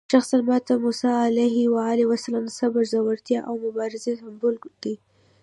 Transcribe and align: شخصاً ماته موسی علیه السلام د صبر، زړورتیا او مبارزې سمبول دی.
شخصاً 0.13 0.37
ماته 0.47 0.73
موسی 0.83 1.09
علیه 1.23 2.07
السلام 2.17 2.43
د 2.47 2.51
صبر، 2.59 2.81
زړورتیا 2.93 3.39
او 3.49 3.53
مبارزې 3.65 4.13
سمبول 4.21 4.55
دی. 4.83 4.95